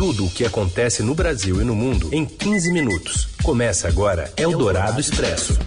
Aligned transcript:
Tudo 0.00 0.24
o 0.24 0.30
que 0.30 0.46
acontece 0.46 1.02
no 1.02 1.14
Brasil 1.14 1.60
e 1.60 1.64
no 1.66 1.76
mundo 1.76 2.08
em 2.10 2.24
15 2.24 2.72
minutos. 2.72 3.28
Começa 3.42 3.86
agora 3.86 4.32
Eldorado 4.34 4.98
Expresso. 4.98 5.58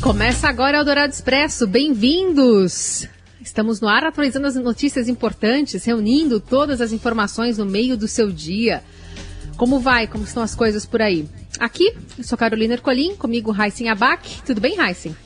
Começa 0.00 0.48
agora 0.48 0.76
Eldorado 0.76 1.12
Expresso. 1.12 1.66
Bem-vindos! 1.66 3.08
Estamos 3.40 3.80
no 3.80 3.88
ar 3.88 4.04
atualizando 4.04 4.46
as 4.46 4.54
notícias 4.54 5.08
importantes, 5.08 5.84
reunindo 5.84 6.38
todas 6.38 6.80
as 6.80 6.92
informações 6.92 7.58
no 7.58 7.66
meio 7.66 7.96
do 7.96 8.06
seu 8.06 8.30
dia. 8.30 8.80
Como 9.56 9.80
vai? 9.80 10.06
Como 10.06 10.22
estão 10.22 10.40
as 10.40 10.54
coisas 10.54 10.86
por 10.86 11.02
aí? 11.02 11.28
Aqui, 11.58 11.92
eu 12.16 12.22
sou 12.22 12.38
Carolina 12.38 12.74
Ercolim, 12.74 13.16
comigo 13.16 13.50
Raíssen 13.50 13.88
Abac. 13.88 14.40
Tudo 14.46 14.60
bem, 14.60 14.76
Raíssen? 14.76 15.16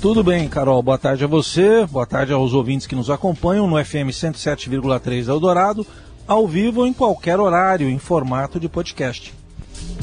Tudo 0.00 0.24
bem, 0.24 0.48
Carol. 0.48 0.82
Boa 0.82 0.98
tarde 0.98 1.24
a 1.24 1.26
você, 1.26 1.86
boa 1.86 2.06
tarde 2.06 2.32
aos 2.32 2.52
ouvintes 2.52 2.86
que 2.86 2.94
nos 2.94 3.08
acompanham 3.08 3.66
no 3.66 3.82
FM 3.82 4.12
107,3 4.12 5.28
Eldorado, 5.28 5.86
ao 6.26 6.46
vivo 6.46 6.80
ou 6.80 6.86
em 6.86 6.92
qualquer 6.92 7.38
horário, 7.38 7.88
em 7.88 7.98
formato 7.98 8.58
de 8.58 8.68
podcast. 8.68 9.34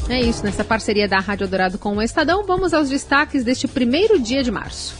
É 0.08 0.20
isso, 0.20 0.44
nessa 0.44 0.64
parceria 0.64 1.08
da 1.08 1.18
Rádio 1.18 1.44
Eldorado 1.44 1.78
com 1.78 1.96
o 1.96 2.02
Estadão, 2.02 2.44
vamos 2.44 2.74
aos 2.74 2.88
destaques 2.88 3.44
deste 3.44 3.68
primeiro 3.68 4.18
dia 4.18 4.42
de 4.42 4.50
março. 4.50 4.94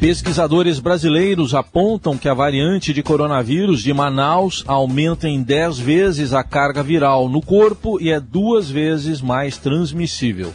Pesquisadores 0.00 0.78
brasileiros 0.78 1.54
apontam 1.54 2.16
que 2.16 2.28
a 2.28 2.34
variante 2.34 2.92
de 2.92 3.02
coronavírus 3.02 3.82
de 3.82 3.92
Manaus 3.92 4.62
aumenta 4.66 5.28
em 5.28 5.42
10 5.42 5.78
vezes 5.80 6.32
a 6.32 6.44
carga 6.44 6.84
viral 6.84 7.28
no 7.28 7.42
corpo 7.42 8.00
e 8.00 8.10
é 8.10 8.20
duas 8.20 8.70
vezes 8.70 9.20
mais 9.20 9.58
transmissível. 9.58 10.52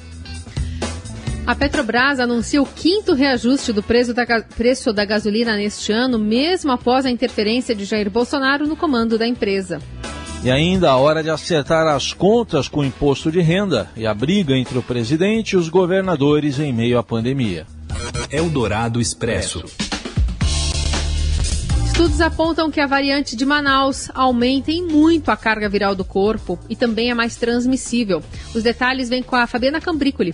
A 1.45 1.53
Petrobras 1.53 2.21
anuncia 2.21 2.61
o 2.61 2.65
quinto 2.65 3.13
reajuste 3.13 3.73
do 3.73 3.83
preço 3.83 4.13
da, 4.13 4.25
preço 4.55 4.93
da 4.93 5.03
gasolina 5.03 5.57
neste 5.57 5.91
ano, 5.91 6.17
mesmo 6.17 6.71
após 6.71 7.05
a 7.05 7.11
interferência 7.11 7.75
de 7.75 7.83
Jair 7.83 8.09
Bolsonaro 8.09 8.66
no 8.66 8.77
comando 8.77 9.17
da 9.17 9.27
empresa. 9.27 9.81
E 10.41 10.49
ainda 10.49 10.89
a 10.89 10.95
hora 10.95 11.21
de 11.21 11.29
acertar 11.29 11.85
as 11.85 12.13
contas 12.13 12.69
com 12.69 12.79
o 12.79 12.85
imposto 12.85 13.29
de 13.29 13.41
renda 13.41 13.89
e 13.97 14.07
a 14.07 14.13
briga 14.13 14.55
entre 14.55 14.77
o 14.77 14.81
presidente 14.81 15.52
e 15.52 15.58
os 15.58 15.67
governadores 15.67 16.59
em 16.59 16.71
meio 16.71 16.97
à 16.97 17.03
pandemia. 17.03 17.67
Eldorado 18.31 19.02
Expresso. 19.02 19.66
Estudos 21.86 22.21
apontam 22.21 22.71
que 22.71 22.80
a 22.80 22.88
variante 22.88 23.36
de 23.36 23.45
Manaus 23.45 24.09
aumenta 24.14 24.71
em 24.71 24.81
muito 24.81 25.30
a 25.30 25.36
carga 25.36 25.67
viral 25.67 25.94
do 25.94 26.05
corpo 26.05 26.58
e 26.69 26.75
também 26.75 27.11
é 27.11 27.14
mais 27.14 27.36
transmissível. 27.36 28.23
Os 28.55 28.64
detalhes 28.64 29.09
vêm 29.09 29.21
com 29.21 29.36
a 29.36 29.45
Fabiana 29.45 29.81
Cambrícoli. 29.81 30.33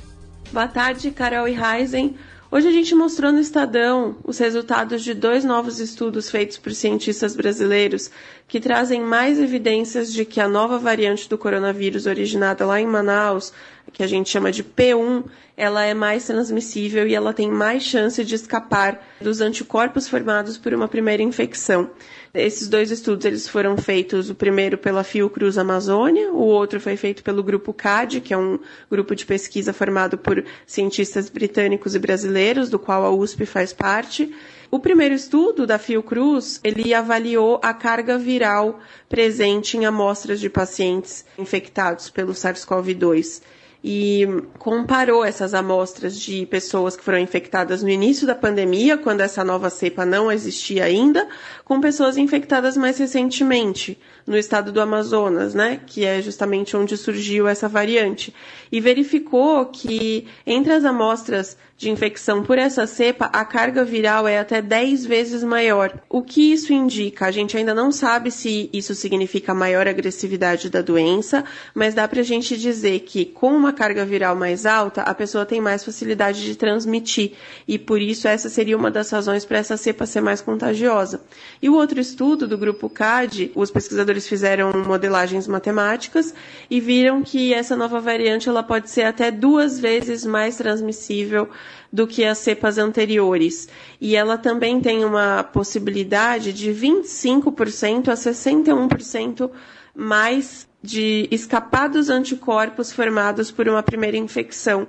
Boa 0.51 0.67
tarde, 0.67 1.11
Carol 1.11 1.47
e 1.47 1.53
Heisen. 1.55 2.17
Hoje 2.51 2.67
a 2.67 2.71
gente 2.71 2.95
mostrou 2.95 3.31
no 3.31 3.39
Estadão 3.39 4.15
os 4.23 4.39
resultados 4.39 5.03
de 5.03 5.13
dois 5.13 5.45
novos 5.45 5.79
estudos 5.79 6.31
feitos 6.31 6.57
por 6.57 6.73
cientistas 6.73 7.35
brasileiros 7.35 8.09
que 8.47 8.59
trazem 8.59 8.99
mais 8.99 9.39
evidências 9.39 10.11
de 10.11 10.25
que 10.25 10.41
a 10.41 10.47
nova 10.47 10.79
variante 10.79 11.29
do 11.29 11.37
coronavírus 11.37 12.07
originada 12.07 12.65
lá 12.65 12.81
em 12.81 12.87
Manaus, 12.87 13.53
que 13.93 14.01
a 14.01 14.07
gente 14.07 14.31
chama 14.31 14.51
de 14.51 14.63
P1, 14.63 15.23
ela 15.55 15.85
é 15.85 15.93
mais 15.93 16.25
transmissível 16.25 17.07
e 17.07 17.13
ela 17.13 17.31
tem 17.31 17.51
mais 17.51 17.83
chance 17.83 18.25
de 18.25 18.33
escapar 18.33 18.99
dos 19.21 19.41
anticorpos 19.41 20.07
formados 20.09 20.57
por 20.57 20.73
uma 20.73 20.87
primeira 20.87 21.21
infecção. 21.21 21.91
Esses 22.33 22.67
dois 22.67 22.91
estudos 22.91 23.25
eles 23.25 23.47
foram 23.47 23.75
feitos, 23.75 24.29
o 24.29 24.35
primeiro 24.35 24.77
pela 24.77 25.03
Fiocruz 25.03 25.57
Amazônia, 25.57 26.31
o 26.31 26.45
outro 26.45 26.79
foi 26.79 26.95
feito 26.95 27.23
pelo 27.23 27.41
Grupo 27.41 27.73
CAD, 27.73 28.21
que 28.21 28.33
é 28.33 28.37
um 28.37 28.59
grupo 28.89 29.15
de 29.15 29.25
pesquisa 29.25 29.73
formado 29.73 30.15
por 30.15 30.45
cientistas 30.65 31.27
britânicos 31.27 31.95
e 31.95 31.99
brasileiros, 31.99 32.69
do 32.69 32.77
qual 32.77 33.03
a 33.03 33.09
USP 33.09 33.47
faz 33.47 33.73
parte. 33.73 34.31
O 34.69 34.79
primeiro 34.79 35.15
estudo 35.15 35.65
da 35.65 35.79
Fiocruz, 35.79 36.59
ele 36.63 36.93
avaliou 36.93 37.59
a 37.63 37.73
carga 37.73 38.15
viral 38.19 38.79
presente 39.09 39.75
em 39.75 39.85
amostras 39.85 40.39
de 40.39 40.51
pacientes 40.51 41.25
infectados 41.35 42.11
pelo 42.11 42.33
SARS-CoV-2 42.33 43.41
e 43.83 44.27
comparou 44.57 45.23
essas 45.23 45.53
amostras 45.53 46.19
de 46.19 46.45
pessoas 46.45 46.97
que 46.97 47.03
foram 47.03 47.17
infectadas 47.17 47.81
no 47.81 47.89
início 47.89 48.27
da 48.27 48.35
pandemia, 48.35 48.97
quando 48.97 49.21
essa 49.21 49.43
nova 49.43 49.69
cepa 49.69 50.05
não 50.05 50.31
existia 50.31 50.83
ainda, 50.83 51.27
com 51.69 51.79
pessoas 51.79 52.17
infectadas 52.17 52.75
mais 52.75 52.97
recentemente, 52.97 53.95
no 54.25 54.35
estado 54.35 54.71
do 54.71 54.81
Amazonas, 54.81 55.53
né, 55.53 55.79
que 55.85 56.03
é 56.03 56.19
justamente 56.19 56.75
onde 56.75 56.97
surgiu 56.97 57.47
essa 57.47 57.69
variante, 57.69 58.33
e 58.71 58.81
verificou 58.81 59.67
que 59.67 60.25
entre 60.47 60.73
as 60.73 60.83
amostras 60.83 61.55
de 61.79 61.89
infecção 61.89 62.43
por 62.43 62.57
essa 62.57 62.85
cepa, 62.85 63.29
a 63.31 63.45
carga 63.45 63.85
viral 63.85 64.27
é 64.27 64.37
até 64.37 64.61
10 64.61 65.05
vezes 65.05 65.45
maior. 65.45 65.97
O 66.09 66.21
que 66.21 66.51
isso 66.51 66.73
indica? 66.73 67.25
A 67.25 67.31
gente 67.31 67.55
ainda 67.55 67.73
não 67.73 67.89
sabe 67.89 68.31
se 68.31 68.69
isso 68.73 68.93
significa 68.93 69.53
maior 69.53 69.87
agressividade 69.87 70.69
da 70.69 70.81
doença, 70.81 71.45
mas 71.73 71.93
dá 71.93 72.05
para 72.05 72.19
a 72.19 72.23
gente 72.23 72.57
dizer 72.57 72.99
que 73.01 73.23
com 73.23 73.55
uma 73.55 73.71
carga 73.71 74.03
viral 74.03 74.35
mais 74.35 74.65
alta, 74.65 75.03
a 75.03 75.13
pessoa 75.13 75.45
tem 75.45 75.61
mais 75.61 75.81
facilidade 75.85 76.43
de 76.43 76.53
transmitir, 76.57 77.31
e 77.65 77.79
por 77.79 78.01
isso 78.01 78.27
essa 78.27 78.49
seria 78.49 78.75
uma 78.75 78.91
das 78.91 79.09
razões 79.09 79.45
para 79.45 79.59
essa 79.59 79.77
cepa 79.77 80.05
ser 80.05 80.19
mais 80.19 80.41
contagiosa. 80.41 81.21
E 81.61 81.69
o 81.69 81.73
outro 81.75 81.99
estudo 81.99 82.47
do 82.47 82.57
grupo 82.57 82.89
CAD, 82.89 83.51
os 83.53 83.69
pesquisadores 83.69 84.27
fizeram 84.27 84.71
modelagens 84.85 85.45
matemáticas 85.47 86.33
e 86.69 86.79
viram 86.79 87.21
que 87.21 87.53
essa 87.53 87.75
nova 87.75 87.99
variante 87.99 88.47
ela 88.47 88.63
pode 88.63 88.89
ser 88.89 89.03
até 89.03 89.29
duas 89.29 89.77
vezes 89.77 90.25
mais 90.25 90.55
transmissível 90.55 91.49
do 91.91 92.07
que 92.07 92.23
as 92.23 92.37
cepas 92.37 92.77
anteriores. 92.77 93.67
E 93.99 94.15
ela 94.15 94.37
também 94.37 94.79
tem 94.79 95.03
uma 95.03 95.43
possibilidade 95.43 96.53
de 96.53 96.71
25% 96.71 98.07
a 98.07 98.13
61% 98.13 99.51
mais 99.93 100.67
de 100.81 101.27
escapar 101.29 101.89
dos 101.89 102.09
anticorpos 102.09 102.91
formados 102.93 103.51
por 103.51 103.67
uma 103.67 103.83
primeira 103.83 104.15
infecção. 104.15 104.87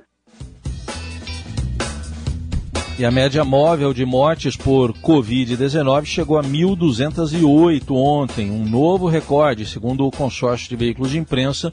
E 3.00 3.04
a 3.06 3.10
média 3.10 3.42
móvel 3.46 3.94
de 3.94 4.04
mortes 4.04 4.56
por 4.56 4.92
Covid-19 4.92 6.04
chegou 6.04 6.36
a 6.36 6.42
1.208 6.42 7.92
ontem, 7.92 8.50
um 8.50 8.68
novo 8.68 9.08
recorde, 9.08 9.64
segundo 9.64 10.06
o 10.06 10.10
consórcio 10.10 10.68
de 10.68 10.76
veículos 10.76 11.10
de 11.10 11.18
imprensa 11.18 11.72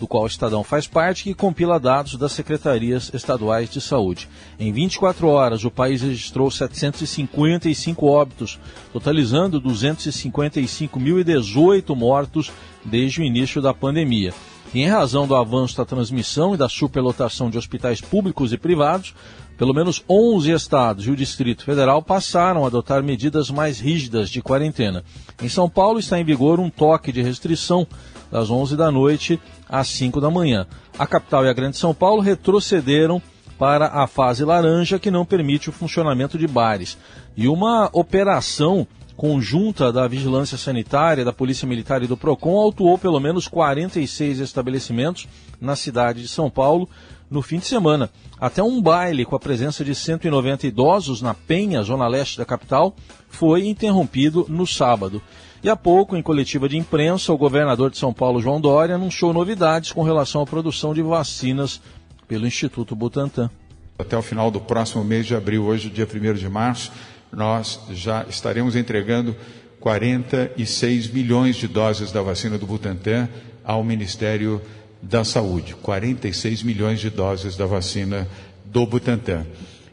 do 0.00 0.08
qual 0.08 0.24
o 0.24 0.26
Estadão 0.26 0.64
faz 0.64 0.88
parte, 0.88 1.22
que 1.22 1.32
compila 1.32 1.78
dados 1.78 2.16
das 2.16 2.32
secretarias 2.32 3.08
estaduais 3.14 3.70
de 3.70 3.80
saúde. 3.80 4.28
Em 4.58 4.72
24 4.72 5.28
horas, 5.28 5.64
o 5.64 5.70
país 5.70 6.02
registrou 6.02 6.50
755 6.50 8.04
óbitos, 8.04 8.58
totalizando 8.92 9.62
255.018 9.62 11.94
mortos 11.94 12.50
desde 12.84 13.20
o 13.20 13.24
início 13.24 13.62
da 13.62 13.72
pandemia. 13.72 14.34
E 14.74 14.82
em 14.82 14.88
razão 14.88 15.26
do 15.26 15.34
avanço 15.34 15.76
da 15.76 15.84
transmissão 15.84 16.54
e 16.54 16.58
da 16.58 16.68
superlotação 16.68 17.48
de 17.48 17.56
hospitais 17.56 18.00
públicos 18.00 18.52
e 18.52 18.58
privados, 18.58 19.14
pelo 19.56 19.74
menos 19.74 20.04
11 20.08 20.52
estados 20.52 21.06
e 21.06 21.10
o 21.10 21.16
Distrito 21.16 21.64
Federal 21.64 22.00
passaram 22.00 22.64
a 22.64 22.68
adotar 22.68 23.02
medidas 23.02 23.50
mais 23.50 23.80
rígidas 23.80 24.30
de 24.30 24.40
quarentena. 24.40 25.02
Em 25.42 25.48
São 25.48 25.68
Paulo 25.68 25.98
está 25.98 26.18
em 26.20 26.24
vigor 26.24 26.60
um 26.60 26.70
toque 26.70 27.10
de 27.10 27.22
restrição 27.22 27.86
das 28.30 28.50
11 28.50 28.76
da 28.76 28.90
noite 28.90 29.40
às 29.68 29.88
5 29.88 30.20
da 30.20 30.30
manhã. 30.30 30.66
A 30.98 31.06
capital 31.06 31.44
e 31.44 31.48
a 31.48 31.52
Grande 31.52 31.76
São 31.76 31.94
Paulo 31.94 32.20
retrocederam 32.20 33.20
para 33.58 33.86
a 33.88 34.06
fase 34.06 34.44
laranja, 34.44 34.98
que 34.98 35.10
não 35.10 35.24
permite 35.24 35.68
o 35.68 35.72
funcionamento 35.72 36.38
de 36.38 36.46
bares. 36.46 36.96
E 37.36 37.48
uma 37.48 37.90
operação 37.92 38.86
conjunta 39.18 39.92
da 39.92 40.06
Vigilância 40.06 40.56
Sanitária, 40.56 41.24
da 41.24 41.32
Polícia 41.32 41.66
Militar 41.66 42.04
e 42.04 42.06
do 42.06 42.16
PROCON 42.16 42.56
autuou 42.56 42.96
pelo 42.96 43.18
menos 43.18 43.48
46 43.48 44.38
estabelecimentos 44.38 45.26
na 45.60 45.74
cidade 45.74 46.22
de 46.22 46.28
São 46.28 46.48
Paulo 46.48 46.88
no 47.28 47.42
fim 47.42 47.58
de 47.58 47.66
semana. 47.66 48.08
Até 48.40 48.62
um 48.62 48.80
baile 48.80 49.24
com 49.24 49.34
a 49.34 49.40
presença 49.40 49.84
de 49.84 49.92
190 49.92 50.68
idosos 50.68 51.20
na 51.20 51.34
Penha, 51.34 51.82
zona 51.82 52.06
leste 52.06 52.38
da 52.38 52.44
capital, 52.44 52.94
foi 53.28 53.66
interrompido 53.66 54.46
no 54.48 54.64
sábado. 54.64 55.20
E 55.64 55.68
há 55.68 55.74
pouco, 55.74 56.16
em 56.16 56.22
coletiva 56.22 56.68
de 56.68 56.76
imprensa, 56.76 57.32
o 57.32 57.36
governador 57.36 57.90
de 57.90 57.98
São 57.98 58.12
Paulo, 58.12 58.40
João 58.40 58.60
Dória, 58.60 58.94
anunciou 58.94 59.32
novidades 59.32 59.90
com 59.90 60.04
relação 60.04 60.42
à 60.42 60.46
produção 60.46 60.94
de 60.94 61.02
vacinas 61.02 61.82
pelo 62.28 62.46
Instituto 62.46 62.94
Butantan. 62.94 63.50
Até 63.98 64.16
o 64.16 64.22
final 64.22 64.48
do 64.48 64.60
próximo 64.60 65.02
mês 65.02 65.26
de 65.26 65.34
abril, 65.34 65.64
hoje, 65.64 65.90
dia 65.90 66.06
1 66.06 66.34
de 66.34 66.48
março, 66.48 66.92
nós 67.32 67.80
já 67.90 68.24
estaremos 68.28 68.76
entregando 68.76 69.36
46 69.80 71.08
milhões 71.08 71.56
de 71.56 71.68
doses 71.68 72.10
da 72.10 72.22
vacina 72.22 72.58
do 72.58 72.66
Butantan 72.66 73.28
ao 73.64 73.84
Ministério 73.84 74.60
da 75.00 75.24
Saúde. 75.24 75.74
46 75.76 76.62
milhões 76.62 77.00
de 77.00 77.10
doses 77.10 77.56
da 77.56 77.66
vacina 77.66 78.28
do 78.64 78.86
Butantan. 78.86 79.46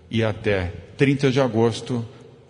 E 0.09 0.23
até 0.23 0.73
30 0.97 1.31
de 1.31 1.39
agosto, 1.39 2.05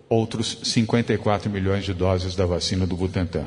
outros 0.08 0.58
54 0.62 1.50
milhões 1.50 1.84
de 1.84 1.92
doses 1.92 2.34
da 2.34 2.46
vacina 2.46 2.86
do 2.86 2.96
Butantan. 2.96 3.46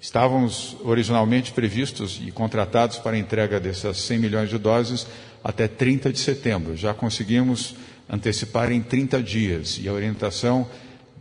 Estávamos 0.00 0.76
originalmente 0.84 1.52
previstos 1.52 2.20
e 2.24 2.30
contratados 2.30 2.98
para 2.98 3.16
a 3.16 3.18
entrega 3.18 3.58
dessas 3.58 3.98
100 3.98 4.18
milhões 4.18 4.48
de 4.48 4.56
doses 4.56 5.06
até 5.42 5.66
30 5.66 6.12
de 6.12 6.18
setembro. 6.18 6.76
Já 6.76 6.94
conseguimos 6.94 7.74
antecipar 8.08 8.72
em 8.72 8.80
30 8.80 9.22
dias 9.22 9.78
e 9.80 9.88
a 9.88 9.92
orientação 9.92 10.66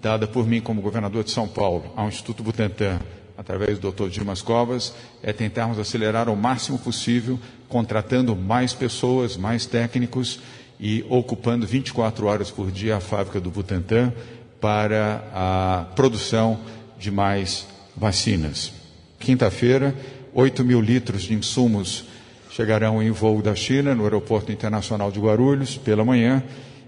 dada 0.01 0.27
por 0.27 0.47
mim 0.47 0.61
como 0.61 0.81
governador 0.81 1.23
de 1.23 1.31
São 1.31 1.47
Paulo 1.47 1.91
ao 1.95 2.07
Instituto 2.07 2.43
Butantan 2.43 2.99
através 3.37 3.77
do 3.77 3.91
Dr. 3.91 4.09
Dimas 4.09 4.41
Covas, 4.41 4.93
é 5.21 5.31
tentarmos 5.31 5.77
acelerar 5.77 6.27
o 6.27 6.35
máximo 6.35 6.79
possível, 6.79 7.39
contratando 7.69 8.35
mais 8.35 8.73
pessoas, 8.73 9.37
mais 9.37 9.65
técnicos 9.67 10.39
e 10.79 11.05
ocupando 11.07 11.65
24 11.67 12.25
horas 12.25 12.49
por 12.49 12.71
dia 12.71 12.97
a 12.97 12.99
fábrica 12.99 13.39
do 13.39 13.51
Butantan 13.51 14.11
para 14.59 15.23
a 15.33 15.85
produção 15.95 16.59
de 16.97 17.11
mais 17.11 17.67
vacinas. 17.95 18.73
Quinta-feira, 19.19 19.93
8 20.33 20.63
mil 20.63 20.81
litros 20.81 21.23
de 21.23 21.35
insumos 21.35 22.05
chegarão 22.49 23.03
em 23.03 23.11
voo 23.11 23.41
da 23.41 23.53
China 23.53 23.93
no 23.93 24.03
Aeroporto 24.03 24.51
Internacional 24.51 25.11
de 25.11 25.19
Guarulhos 25.19 25.77
pela 25.77 26.03
manhã, 26.03 26.43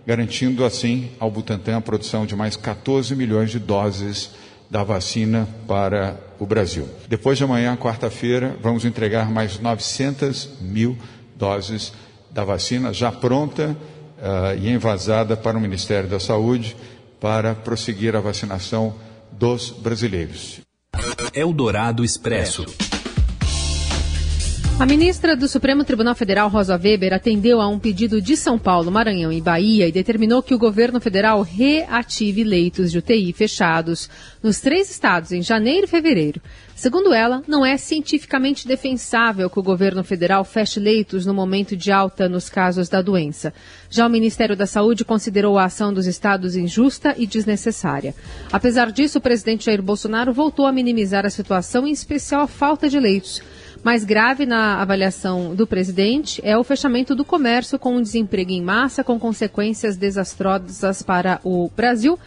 garantindo 0.10 0.66
assim 0.66 1.12
ao 1.20 1.30
Butantan 1.30 1.78
a 1.78 1.82
produção 1.82 2.26
de 2.26 2.36
mais 2.36 2.56
14 2.56 3.16
milhões 3.16 3.52
de 3.52 3.60
doses 3.60 4.32
da 4.68 4.84
vacina 4.84 5.48
para 5.68 6.20
o 6.40 6.48
Brasil. 6.48 6.90
Depois 7.08 7.38
de 7.38 7.44
amanhã, 7.44 7.78
quarta-feira, 7.78 8.58
vamos 8.60 8.86
entregar 8.86 9.30
mais 9.30 9.60
900 9.60 10.62
mil 10.62 10.98
doses 11.36 11.94
da 12.32 12.44
vacina 12.44 12.92
já 12.92 13.12
pronta 13.12 13.78
uh, 14.18 14.58
e 14.60 14.72
envasada 14.72 15.38
para 15.38 15.56
o 15.56 15.62
Ministério 15.62 16.10
da 16.10 16.20
Saúde 16.20 16.76
para 17.22 17.54
prosseguir 17.54 18.16
a 18.16 18.20
vacinação 18.20 18.96
dos 19.32 19.70
brasileiros. 19.70 20.60
Eldorado 21.36 22.04
Expresso. 22.04 22.66
A 24.80 24.86
ministra 24.86 25.36
do 25.36 25.46
Supremo 25.46 25.84
Tribunal 25.84 26.16
Federal, 26.16 26.48
Rosa 26.48 26.80
Weber, 26.82 27.14
atendeu 27.14 27.60
a 27.60 27.68
um 27.68 27.78
pedido 27.78 28.22
de 28.22 28.38
São 28.38 28.58
Paulo, 28.58 28.90
Maranhão 28.90 29.30
e 29.30 29.42
Bahia 29.42 29.86
e 29.86 29.92
determinou 29.92 30.42
que 30.42 30.56
o 30.56 30.58
governo 30.58 31.02
federal 31.02 31.42
reative 31.42 32.46
leitos 32.46 32.90
de 32.90 33.00
UTI 33.00 33.34
fechados 33.34 34.10
nos 34.42 34.62
três 34.62 34.90
estados 34.90 35.34
em 35.34 35.42
janeiro 35.42 35.84
e 35.84 35.90
fevereiro. 35.90 36.42
Segundo 36.74 37.14
ela, 37.14 37.44
não 37.46 37.66
é 37.66 37.76
cientificamente 37.76 38.66
defensável 38.66 39.50
que 39.50 39.60
o 39.60 39.64
governo 39.64 40.02
federal 40.02 40.46
feche 40.46 40.80
leitos 40.80 41.26
no 41.26 41.34
momento 41.34 41.76
de 41.76 41.92
alta 41.92 42.30
nos 42.30 42.50
casos 42.50 42.88
da 42.88 43.02
doença. 43.02 43.54
Já 43.90 44.08
o 44.08 44.10
Ministério 44.10 44.56
da 44.56 44.66
Saúde 44.66 45.04
considerou 45.04 45.58
a 45.58 45.66
ação 45.66 45.94
dos 45.94 46.08
estados 46.08 46.56
injusta 46.56 47.14
e 47.18 47.28
desnecessária. 47.28 48.16
Apesar 48.50 48.94
disso, 48.94 49.18
o 49.18 49.22
presidente 49.22 49.66
Jair 49.66 49.82
Bolsonaro 49.82 50.32
voltou 50.32 50.66
a 50.66 50.72
minimizar 50.72 51.26
a 51.26 51.30
situação, 51.30 51.86
em 51.86 51.92
especial 51.92 52.44
a 52.44 52.48
falta 52.48 52.88
de 52.88 52.98
leitos. 52.98 53.42
Mais 53.82 54.04
grave 54.04 54.46
na 54.46 54.82
avaliação 54.82 55.56
do 55.56 55.66
presidente 55.66 56.42
é 56.44 56.58
o 56.58 56.64
fechamento 56.66 57.16
do 57.16 57.24
comércio 57.24 57.80
com 57.80 57.96
o 57.96 58.02
desemprego 58.02 58.52
em 58.52 58.62
massa, 58.62 59.06
com 59.06 59.18
consequências 59.18 59.96
desastrosas 59.96 61.02
para 61.02 61.40
o 61.46 61.70
Brasil. 61.76 62.20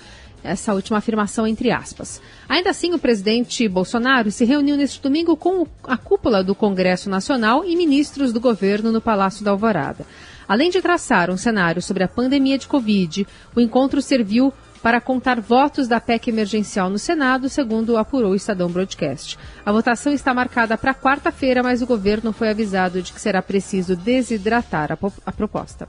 Essa 0.43 0.75
última 0.75 0.99
afirmação 0.99 1.47
entre 1.47 1.71
aspas. 1.71 2.23
Ainda 2.49 2.71
assim, 2.71 2.95
o 2.95 2.99
presidente 2.99 3.69
Bolsonaro 3.69 4.31
se 4.31 4.45
reuniu 4.45 4.77
neste 4.77 5.01
domingo 5.01 5.37
com 5.37 5.67
a 5.85 5.97
cúpula 5.97 6.43
do 6.43 6.55
Congresso 6.55 7.11
Nacional 7.11 7.65
e 7.65 7.77
ministros 7.77 8.33
do 8.33 8.41
governo 8.41 8.91
no 8.91 9.01
Palácio 9.01 9.45
da 9.45 9.51
Alvorada. 9.51 10.07
Além 10.49 10.71
de 10.71 10.81
traçar 10.81 11.31
um 11.31 11.37
cenário 11.37 11.83
sobre 11.83 12.03
a 12.03 12.09
pandemia 12.09 12.59
de 12.59 12.67
Covid, 12.67 13.27
o 13.55 13.61
encontro 13.61 14.01
serviu 14.03 14.53
para 14.83 15.01
contar 15.01 15.41
votos 15.41 15.87
da 15.87 16.01
PEC 16.01 16.29
emergencial 16.29 16.91
no 16.91 16.99
Senado, 16.99 17.49
segundo 17.49 17.97
apurou 17.97 18.33
o 18.33 18.35
Estadão 18.35 18.69
Broadcast. 18.69 19.39
A 19.65 19.71
votação 19.71 20.13
está 20.13 20.35
marcada 20.35 20.77
para 20.77 20.93
quarta-feira, 20.93 21.63
mas 21.63 21.81
o 21.81 21.87
governo 21.87 22.33
foi 22.33 22.51
avisado 22.51 23.01
de 23.01 23.13
que 23.13 23.21
será 23.21 23.41
preciso 23.41 23.95
desidratar 23.95 24.91
a, 24.93 24.99
a 25.25 25.33
proposta. 25.33 25.89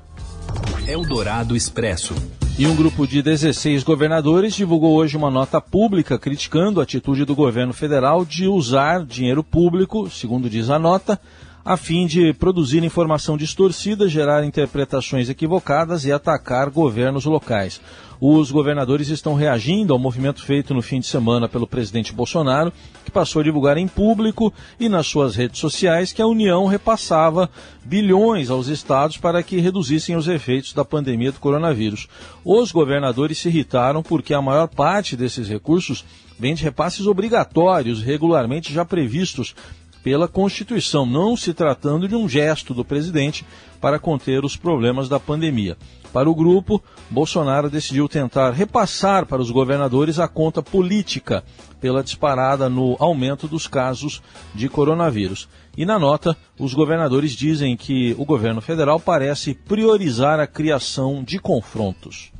Eldorado 0.88 1.56
Expresso. 1.56 2.13
E 2.57 2.68
um 2.68 2.75
grupo 2.75 3.07
de 3.07 3.24
16 3.24 3.81
governadores 3.84 4.54
divulgou 4.54 4.96
hoje 4.96 5.18
uma 5.18 5.31
nota 5.31 5.60
pública 5.60 6.19
criticando 6.19 6.80
a 6.80 6.84
atitude 6.84 7.25
do 7.25 7.34
governo 7.34 7.74
federal 7.74 8.24
de 8.24 8.48
usar 8.48 9.04
dinheiro 9.04 9.44
público, 9.44 10.07
segundo 10.07 10.48
diz 10.48 10.69
a 10.69 10.78
nota, 10.78 11.19
a 11.66 11.78
fim 11.78 12.06
de 12.06 12.34
produzir 12.34 12.84
informação 12.84 13.38
distorcida, 13.38 14.07
gerar 14.07 14.44
interpretações 14.44 15.30
equivocadas 15.30 16.06
e 16.06 16.12
atacar 16.12 16.69
governos 16.69 17.25
locais. 17.25 17.80
Os 18.25 18.52
governadores 18.52 19.10
estão 19.10 19.34
reagindo 19.34 19.92
ao 19.92 20.00
movimento 20.00 20.46
feito 20.46 20.74
no 20.74 20.81
fim 20.81 21.02
de 21.02 21.08
semana 21.08 21.50
pelo 21.50 21.68
presidente 21.68 22.14
Bolsonaro, 22.14 22.72
que 23.04 23.12
passou 23.12 23.42
a 23.42 23.44
divulgar 23.44 23.75
em 23.75 23.86
público 23.86 24.54
e 24.80 24.88
nas 24.88 25.08
suas 25.08 25.36
redes 25.36 25.60
sociais 25.60 26.14
que 26.14 26.22
a 26.22 26.25
União 26.25 26.66
repassava 26.66 27.50
bilhões 27.84 28.50
aos 28.50 28.70
estados 28.70 29.18
para 29.18 29.44
que 29.44 29.60
reduzissem 29.60 30.16
os 30.16 30.30
efeitos 30.30 30.72
da 30.72 30.86
pandemia 30.86 31.34
do 31.34 31.40
coronavírus. 31.42 32.08
Os 32.46 32.72
governadores 32.72 33.40
se 33.40 33.50
irritaram 33.50 34.02
porque 34.02 34.34
a 34.34 34.42
maior 34.42 34.70
parte 34.70 35.18
desses 35.18 35.50
recursos 35.50 36.06
vem 36.40 36.56
de 36.56 36.64
repasses 36.64 37.06
obrigatórios, 37.06 38.02
regularmente 38.02 38.74
já 38.74 38.86
previstos 38.86 39.54
pela 40.03 40.27
Constituição, 40.27 41.05
não 41.05 41.38
se 41.38 41.53
tratando 41.53 42.07
de 42.07 42.15
um 42.15 42.27
gesto 42.27 42.73
do 42.73 42.83
presidente 42.83 43.45
para 43.79 43.97
conter 43.97 44.44
os 44.44 44.55
problemas 44.55 45.07
da 45.07 45.19
pandemia. 45.19 45.77
Para 46.11 46.29
o 46.29 46.35
grupo, 46.35 46.81
Bolsonaro 47.09 47.69
decidiu 47.69 48.07
tentar 48.07 48.51
repassar 48.51 49.25
para 49.25 49.41
os 49.41 49.50
governadores 49.50 50.19
a 50.19 50.27
conta 50.27 50.61
política 50.61 51.44
pela 51.81 52.03
disparada 52.03 52.69
no 52.69 52.95
aumento 53.00 53.47
dos 53.47 53.65
casos 53.65 54.21
de 54.53 54.69
coronavírus. 54.69 55.50
E 55.75 55.85
na 55.85 55.97
nota, 55.97 56.38
os 56.59 56.73
governadores 56.73 57.31
dizem 57.31 57.75
que 57.75 58.15
o 58.19 58.25
governo 58.25 58.61
federal 58.61 59.00
parece 59.00 59.55
priorizar 59.55 60.39
a 60.39 60.45
criação 60.45 61.23
de 61.23 61.39
confrontos. 61.39 62.31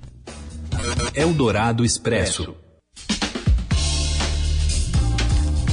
Eldorado 1.16 1.84
Expresso. 1.84 2.63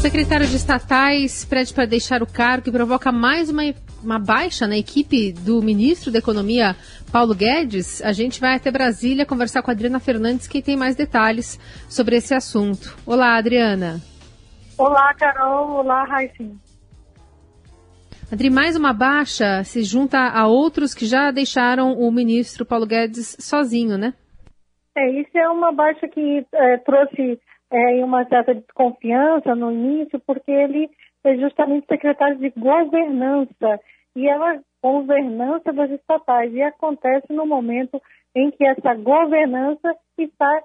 Secretário 0.00 0.46
de 0.46 0.56
estatais 0.56 1.44
pede 1.44 1.74
para 1.74 1.84
deixar 1.84 2.22
o 2.22 2.26
cargo 2.26 2.70
e 2.70 2.72
provoca 2.72 3.12
mais 3.12 3.50
uma, 3.50 3.62
uma 4.02 4.18
baixa 4.18 4.66
na 4.66 4.78
equipe 4.78 5.30
do 5.30 5.60
ministro 5.60 6.10
da 6.10 6.18
Economia, 6.18 6.74
Paulo 7.12 7.34
Guedes. 7.34 8.00
A 8.00 8.10
gente 8.10 8.40
vai 8.40 8.54
até 8.54 8.70
Brasília 8.70 9.26
conversar 9.26 9.62
com 9.62 9.70
a 9.70 9.74
Adriana 9.74 10.00
Fernandes, 10.00 10.48
que 10.48 10.62
tem 10.62 10.74
mais 10.74 10.96
detalhes 10.96 11.58
sobre 11.86 12.16
esse 12.16 12.32
assunto. 12.32 12.96
Olá, 13.04 13.36
Adriana. 13.36 14.00
Olá, 14.78 15.12
Carol. 15.12 15.80
Olá, 15.80 16.04
Raíssa. 16.04 16.48
Adri, 18.32 18.48
mais 18.48 18.76
uma 18.76 18.94
baixa 18.94 19.62
se 19.64 19.82
junta 19.82 20.18
a 20.18 20.46
outros 20.46 20.94
que 20.94 21.04
já 21.04 21.30
deixaram 21.30 21.92
o 21.92 22.10
ministro 22.10 22.64
Paulo 22.64 22.86
Guedes 22.86 23.36
sozinho, 23.38 23.98
né? 23.98 24.14
É, 24.96 25.10
isso 25.10 25.36
é 25.36 25.46
uma 25.50 25.72
baixa 25.72 26.08
que 26.08 26.46
é, 26.54 26.78
trouxe 26.78 27.38
é, 27.70 28.04
uma 28.04 28.24
certa 28.26 28.54
desconfiança 28.54 29.54
no 29.54 29.70
início, 29.70 30.20
porque 30.20 30.50
ele 30.50 30.90
é 31.24 31.36
justamente 31.36 31.86
secretário 31.86 32.36
de 32.36 32.50
governança. 32.50 33.80
E 34.16 34.26
ela 34.26 34.60
governança 34.82 35.72
das 35.72 35.90
estatais. 35.90 36.52
E 36.52 36.62
acontece 36.62 37.32
no 37.32 37.46
momento 37.46 38.00
em 38.34 38.50
que 38.50 38.64
essa 38.64 38.94
governança 38.94 39.94
está 40.18 40.62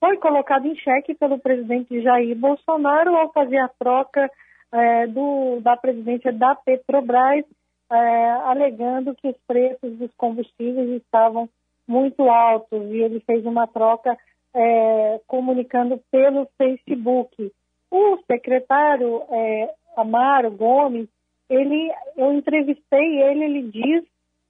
foi 0.00 0.16
colocada 0.18 0.66
em 0.66 0.76
xeque 0.76 1.14
pelo 1.14 1.40
presidente 1.40 2.00
Jair 2.00 2.36
Bolsonaro 2.36 3.16
ao 3.16 3.32
fazer 3.32 3.58
a 3.58 3.68
troca 3.68 4.30
é, 4.70 5.08
do, 5.08 5.60
da 5.60 5.76
presidência 5.76 6.32
da 6.32 6.54
Petrobras, 6.54 7.44
é, 7.90 8.30
alegando 8.44 9.16
que 9.16 9.26
os 9.26 9.36
preços 9.44 9.98
dos 9.98 10.10
combustíveis 10.16 10.88
estavam 10.90 11.48
muito 11.86 12.30
altos. 12.30 12.80
E 12.92 12.98
ele 12.98 13.18
fez 13.20 13.44
uma 13.44 13.66
troca 13.66 14.16
é, 14.54 15.20
comunicando 15.26 16.00
pelo 16.10 16.48
Facebook. 16.56 17.52
O 17.90 18.18
secretário 18.26 19.22
é, 19.30 19.74
Amaro 19.96 20.50
Gomes, 20.50 21.08
ele, 21.48 21.92
eu 22.16 22.32
entrevistei 22.32 23.22
ele, 23.22 23.44
ele 23.44 23.62
diz 23.62 24.04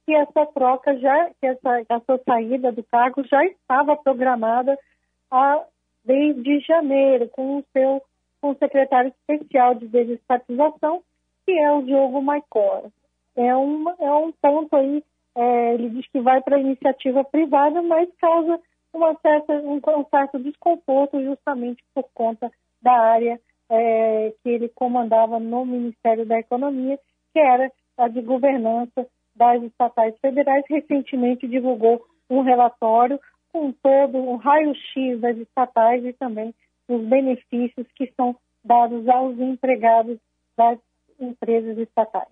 que 0.05 0.13
essa 0.13 0.45
troca 0.47 0.97
já, 0.97 1.29
que 1.39 1.45
essa, 1.45 1.85
essa 1.87 2.21
saída 2.25 2.71
do 2.71 2.83
cargo 2.83 3.23
já 3.25 3.45
estava 3.45 3.95
programada 3.95 4.77
a, 5.31 5.63
desde 6.03 6.59
janeiro 6.61 7.29
com 7.29 7.57
o 7.57 7.63
seu 7.71 8.01
com 8.41 8.51
o 8.51 8.57
secretário 8.57 9.13
especial 9.19 9.75
de 9.75 9.87
desestatização, 9.87 11.01
que 11.45 11.51
é 11.51 11.71
o 11.73 11.81
Diogo 11.81 12.21
Maicor. 12.21 12.89
É, 13.35 13.55
uma, 13.55 13.95
é 13.99 14.11
um 14.13 14.31
ponto 14.31 14.75
aí, 14.75 15.03
é, 15.35 15.73
ele 15.73 15.89
diz 15.89 16.07
que 16.07 16.19
vai 16.19 16.41
para 16.41 16.55
a 16.55 16.59
iniciativa 16.59 17.23
privada, 17.23 17.81
mas 17.81 18.09
causa 18.19 18.59
uma 18.93 19.15
certa, 19.21 19.53
um, 19.53 19.77
um 19.77 20.05
certo 20.09 20.39
desconforto 20.39 21.21
justamente 21.23 21.83
por 21.93 22.05
conta 22.13 22.51
da 22.81 22.91
área 22.91 23.39
é, 23.69 24.33
que 24.41 24.49
ele 24.49 24.69
comandava 24.69 25.39
no 25.39 25.65
Ministério 25.65 26.25
da 26.25 26.39
Economia, 26.39 26.99
que 27.33 27.39
era 27.39 27.71
a 27.97 28.07
de 28.07 28.21
governança 28.21 29.07
das 29.35 29.61
estatais 29.63 30.15
federais. 30.19 30.63
Recentemente 30.67 31.47
divulgou 31.47 32.01
um 32.29 32.41
relatório 32.41 33.19
com 33.51 33.71
todo 33.71 34.17
um 34.17 34.35
raio-x 34.35 35.19
das 35.19 35.37
estatais 35.37 36.03
e 36.05 36.13
também 36.13 36.53
dos 36.87 37.05
benefícios 37.07 37.87
que 37.95 38.11
são 38.15 38.35
dados 38.63 39.07
aos 39.07 39.37
empregados 39.39 40.17
das 40.57 40.79
empresas 41.19 41.77
estatais. 41.77 42.27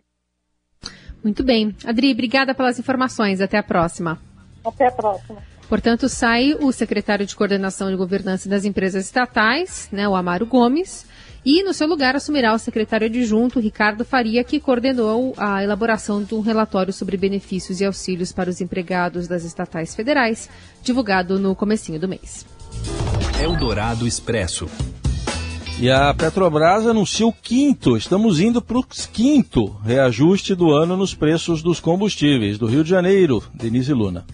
Muito 1.23 1.43
bem. 1.43 1.75
Adri, 1.85 2.11
obrigada 2.11 2.53
pelas 2.53 2.79
informações. 2.79 3.41
Até 3.41 3.57
a 3.57 3.63
próxima. 3.63 4.19
Até 4.63 4.87
a 4.87 4.91
próxima. 4.91 5.41
Portanto, 5.69 6.07
sai 6.07 6.55
o 6.59 6.71
secretário 6.71 7.25
de 7.25 7.35
Coordenação 7.35 7.89
de 7.89 7.95
Governança 7.97 8.47
das 8.47 8.63
Empresas 8.63 9.05
Estatais, 9.05 9.89
né, 9.91 10.07
o 10.07 10.15
Amaro 10.15 10.45
Gomes, 10.45 11.05
e 11.45 11.63
no 11.63 11.73
seu 11.73 11.87
lugar 11.87 12.15
assumirá 12.15 12.53
o 12.53 12.59
secretário 12.59 13.07
adjunto, 13.07 13.59
Ricardo 13.59 14.03
Faria, 14.03 14.43
que 14.43 14.59
coordenou 14.59 15.33
a 15.37 15.63
elaboração 15.63 16.23
de 16.23 16.35
um 16.35 16.41
relatório 16.41 16.91
sobre 16.91 17.15
benefícios 17.15 17.79
e 17.79 17.85
auxílios 17.85 18.31
para 18.31 18.49
os 18.49 18.59
empregados 18.59 19.27
das 19.27 19.43
estatais 19.43 19.95
federais, 19.95 20.49
divulgado 20.83 21.39
no 21.39 21.55
comecinho 21.55 21.99
do 21.99 22.07
mês. 22.07 22.45
Eldorado 23.41 24.07
Expresso. 24.07 24.67
E 25.79 25.91
a 25.91 26.13
Petrobras 26.13 26.87
anuncia 26.87 27.25
o 27.25 27.31
quinto, 27.31 27.95
estamos 27.95 28.39
indo 28.39 28.61
para 28.61 28.79
o 28.79 28.85
quinto 29.13 29.67
reajuste 29.85 30.55
do 30.55 30.71
ano 30.71 30.97
nos 30.97 31.13
preços 31.13 31.61
dos 31.61 31.79
combustíveis. 31.79 32.57
Do 32.57 32.65
Rio 32.65 32.83
de 32.83 32.89
Janeiro, 32.89 33.43
Denise 33.53 33.93
Luna. 33.93 34.25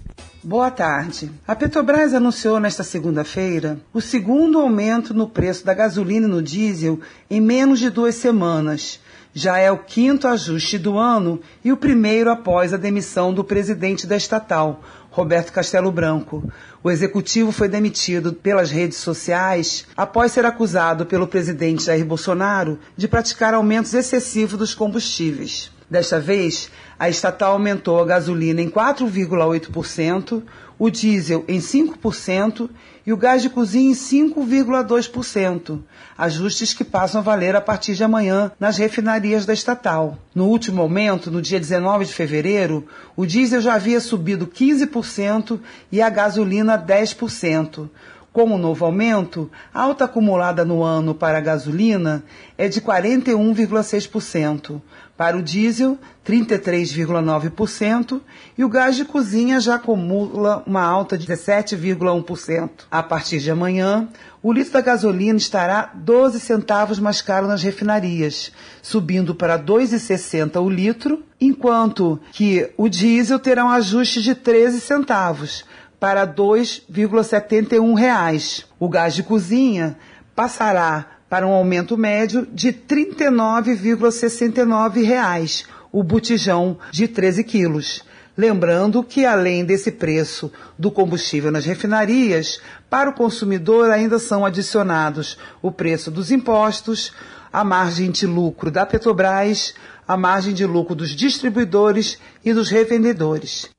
Boa 0.45 0.69
tarde. 0.69 1.31
A 1.47 1.55
Petrobras 1.55 2.13
anunciou 2.13 2.59
nesta 2.59 2.83
segunda-feira 2.83 3.79
o 3.93 4.01
segundo 4.01 4.59
aumento 4.59 5.13
no 5.13 5.25
preço 5.25 5.65
da 5.65 5.73
gasolina 5.73 6.27
e 6.27 6.29
no 6.29 6.41
diesel 6.41 6.99
em 7.31 7.39
menos 7.39 7.79
de 7.79 7.89
duas 7.89 8.15
semanas. 8.15 8.99
Já 9.33 9.57
é 9.57 9.71
o 9.71 9.77
quinto 9.77 10.27
ajuste 10.27 10.77
do 10.77 10.97
ano 10.97 11.39
e 11.63 11.71
o 11.71 11.77
primeiro 11.77 12.29
após 12.29 12.73
a 12.73 12.77
demissão 12.77 13.33
do 13.33 13.41
presidente 13.41 14.05
da 14.05 14.17
estatal, 14.17 14.83
Roberto 15.09 15.53
Castelo 15.53 15.93
Branco. 15.93 16.43
O 16.83 16.91
executivo 16.91 17.53
foi 17.53 17.69
demitido 17.69 18.33
pelas 18.33 18.69
redes 18.69 18.97
sociais 18.97 19.85
após 19.95 20.33
ser 20.33 20.45
acusado 20.45 21.05
pelo 21.05 21.25
presidente 21.25 21.85
Jair 21.85 22.05
Bolsonaro 22.05 22.77
de 22.97 23.07
praticar 23.07 23.53
aumentos 23.53 23.93
excessivos 23.93 24.59
dos 24.59 24.75
combustíveis. 24.75 25.71
Desta 25.89 26.19
vez, 26.19 26.69
a 26.97 27.09
estatal 27.09 27.53
aumentou 27.53 27.99
a 27.99 28.05
gasolina 28.05 28.61
em 28.61 28.69
4,8%, 28.69 30.43
o 30.79 30.89
diesel 30.89 31.45
em 31.47 31.59
5% 31.59 32.69
e 33.05 33.11
o 33.11 33.17
gás 33.17 33.41
de 33.41 33.49
cozinha 33.49 33.91
em 33.91 33.93
5,2%, 33.93 35.79
ajustes 36.17 36.73
que 36.73 36.83
passam 36.83 37.19
a 37.19 37.23
valer 37.23 37.55
a 37.55 37.61
partir 37.61 37.95
de 37.95 38.03
amanhã 38.03 38.51
nas 38.59 38.77
refinarias 38.77 39.45
da 39.45 39.53
estatal. 39.53 40.17
No 40.33 40.47
último 40.47 40.81
aumento, 40.81 41.29
no 41.29 41.41
dia 41.41 41.59
19 41.59 42.05
de 42.05 42.13
fevereiro, 42.13 42.87
o 43.15 43.25
diesel 43.25 43.61
já 43.61 43.75
havia 43.75 43.99
subido 43.99 44.47
15% 44.47 45.59
e 45.91 46.01
a 46.01 46.09
gasolina 46.09 46.77
10%. 46.77 47.89
Com 48.33 48.45
o 48.45 48.57
novo 48.57 48.83
aumento, 48.83 49.49
a 49.71 49.83
alta 49.83 50.05
acumulada 50.05 50.65
no 50.65 50.81
ano 50.81 51.13
para 51.13 51.37
a 51.37 51.41
gasolina 51.41 52.23
é 52.57 52.67
de 52.67 52.81
41,6%, 52.81 54.81
para 55.15 55.37
o 55.37 55.43
diesel, 55.43 55.99
33,9% 56.25 58.19
e 58.57 58.63
o 58.63 58.69
gás 58.69 58.95
de 58.95 59.05
cozinha 59.05 59.59
já 59.59 59.75
acumula 59.75 60.63
uma 60.65 60.81
alta 60.81 61.15
de 61.15 61.27
17,1%. 61.27 62.69
A 62.89 63.03
partir 63.03 63.37
de 63.37 63.51
amanhã, 63.51 64.09
o 64.41 64.51
litro 64.51 64.73
da 64.73 64.81
gasolina 64.81 65.37
estará 65.37 65.91
12 65.93 66.39
centavos 66.39 66.97
mais 66.97 67.21
caro 67.21 67.45
nas 67.45 67.61
refinarias, 67.61 68.51
subindo 68.81 69.35
para 69.35 69.59
2,60 69.59 70.59
o 70.59 70.67
litro, 70.67 71.21
enquanto 71.39 72.19
que 72.31 72.71
o 72.75 72.89
diesel 72.89 73.37
terá 73.37 73.63
um 73.63 73.69
ajuste 73.69 74.23
de 74.23 74.33
13 74.33 74.81
centavos 74.81 75.63
para 76.03 76.25
R$ 76.25 76.33
2,71. 76.33 78.65
O 78.77 78.89
gás 78.89 79.15
de 79.15 79.23
cozinha 79.23 79.97
passará 80.35 81.05
para 81.29 81.47
um 81.47 81.53
aumento 81.53 81.97
médio 81.97 82.45
de 82.51 82.71
R$ 82.71 82.83
39,69 82.89 85.63
o 85.93 86.03
botijão 86.03 86.77
de 86.91 87.07
13 87.07 87.45
quilos. 87.45 88.03
Lembrando 88.35 89.01
que, 89.01 89.25
além 89.25 89.63
desse 89.63 89.93
preço 89.93 90.51
do 90.77 90.91
combustível 90.91 91.53
nas 91.53 91.63
refinarias, 91.63 92.59
para 92.89 93.09
o 93.09 93.13
consumidor 93.13 93.89
ainda 93.89 94.19
são 94.19 94.45
adicionados 94.45 95.37
o 95.61 95.71
preço 95.71 96.11
dos 96.11 96.31
impostos, 96.31 97.13
a 97.49 97.63
margem 97.63 98.11
de 98.11 98.27
lucro 98.27 98.69
da 98.69 98.85
Petrobras, 98.85 99.73
a 100.05 100.17
margem 100.17 100.53
de 100.53 100.65
lucro 100.65 100.95
dos 100.95 101.11
distribuidores 101.11 102.17
e 102.43 102.53
dos 102.53 102.69
revendedores. 102.69 103.71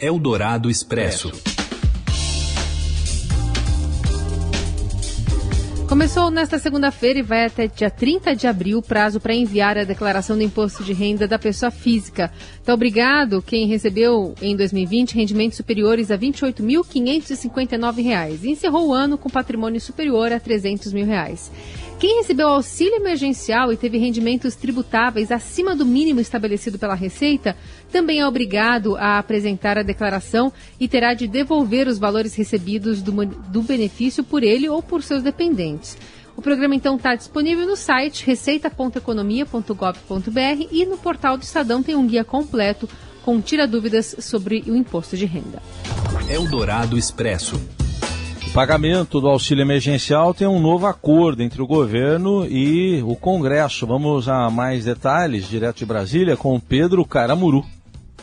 Eldorado 0.00 0.70
Expresso. 0.70 1.32
Começou 5.88 6.30
nesta 6.30 6.58
segunda-feira 6.58 7.18
e 7.18 7.22
vai 7.22 7.46
até 7.46 7.66
dia 7.66 7.90
30 7.90 8.36
de 8.36 8.46
abril 8.46 8.78
o 8.78 8.82
prazo 8.82 9.18
para 9.18 9.34
enviar 9.34 9.78
a 9.78 9.84
declaração 9.84 10.36
do 10.36 10.42
imposto 10.42 10.84
de 10.84 10.92
renda 10.92 11.26
da 11.26 11.38
pessoa 11.38 11.70
física. 11.70 12.30
Então, 12.62 12.74
obrigado 12.74 13.40
quem 13.40 13.66
recebeu 13.66 14.34
em 14.40 14.54
2020 14.54 15.14
rendimentos 15.14 15.56
superiores 15.56 16.10
a 16.10 16.14
R$ 16.14 16.30
28.559 16.30 18.44
e 18.44 18.50
encerrou 18.50 18.88
o 18.88 18.92
ano 18.92 19.16
com 19.16 19.30
patrimônio 19.30 19.80
superior 19.80 20.30
a 20.30 20.38
300 20.38 20.92
mil 20.92 21.06
reais. 21.06 21.50
Quem 21.98 22.18
recebeu 22.18 22.48
auxílio 22.48 22.94
emergencial 22.94 23.72
e 23.72 23.76
teve 23.76 23.98
rendimentos 23.98 24.54
tributáveis 24.54 25.32
acima 25.32 25.74
do 25.74 25.84
mínimo 25.84 26.20
estabelecido 26.20 26.78
pela 26.78 26.94
Receita 26.94 27.56
também 27.90 28.20
é 28.20 28.26
obrigado 28.26 28.96
a 28.96 29.18
apresentar 29.18 29.76
a 29.76 29.82
declaração 29.82 30.52
e 30.78 30.86
terá 30.86 31.12
de 31.12 31.26
devolver 31.26 31.88
os 31.88 31.98
valores 31.98 32.36
recebidos 32.36 33.02
do, 33.02 33.26
do 33.26 33.62
benefício 33.62 34.22
por 34.22 34.44
ele 34.44 34.68
ou 34.68 34.80
por 34.80 35.02
seus 35.02 35.24
dependentes. 35.24 35.98
O 36.36 36.42
programa 36.42 36.76
então 36.76 36.94
está 36.94 37.16
disponível 37.16 37.66
no 37.66 37.74
site 37.74 38.24
receita.economia.gov.br 38.24 40.68
e 40.70 40.86
no 40.86 40.98
portal 40.98 41.36
do 41.36 41.42
Estadão 41.42 41.82
tem 41.82 41.96
um 41.96 42.06
guia 42.06 42.22
completo 42.22 42.88
com 43.24 43.40
tira 43.40 43.66
dúvidas 43.66 44.14
sobre 44.20 44.62
o 44.68 44.76
imposto 44.76 45.16
de 45.16 45.26
renda. 45.26 45.60
Eldorado 46.30 46.96
Expresso. 46.96 47.60
O 48.48 48.50
pagamento 48.50 49.20
do 49.20 49.28
auxílio 49.28 49.62
emergencial 49.62 50.32
tem 50.32 50.48
um 50.48 50.58
novo 50.58 50.86
acordo 50.86 51.42
entre 51.42 51.60
o 51.60 51.66
governo 51.66 52.46
e 52.46 53.02
o 53.02 53.14
Congresso. 53.14 53.86
Vamos 53.86 54.26
a 54.26 54.48
mais 54.48 54.86
detalhes, 54.86 55.46
direto 55.46 55.76
de 55.76 55.86
Brasília, 55.86 56.34
com 56.34 56.58
Pedro 56.58 57.04
Caramuru. 57.04 57.62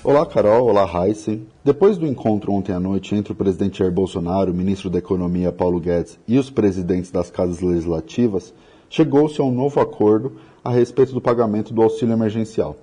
Olá, 0.03 0.25
Carol. 0.25 0.67
Olá, 0.67 0.89
Heisen. 1.07 1.45
Depois 1.63 1.97
do 1.97 2.07
encontro 2.07 2.51
ontem 2.51 2.73
à 2.73 2.79
noite 2.79 3.13
entre 3.13 3.33
o 3.33 3.35
presidente 3.35 3.79
Jair 3.79 3.91
Bolsonaro, 3.91 4.51
o 4.51 4.55
ministro 4.55 4.89
da 4.89 4.97
Economia 4.97 5.51
Paulo 5.51 5.79
Guedes 5.79 6.19
e 6.27 6.39
os 6.39 6.49
presidentes 6.49 7.11
das 7.11 7.29
casas 7.29 7.61
legislativas, 7.61 8.51
chegou-se 8.89 9.39
a 9.39 9.43
um 9.43 9.53
novo 9.53 9.79
acordo 9.79 10.33
a 10.63 10.71
respeito 10.71 11.13
do 11.13 11.21
pagamento 11.21 11.71
do 11.71 11.83
auxílio 11.83 12.13
emergencial. 12.13 12.75